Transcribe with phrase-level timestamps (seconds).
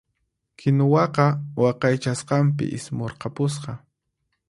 [0.59, 1.25] Kinuwaqa
[1.61, 3.71] waqaychasqanpi ismurqapusqa.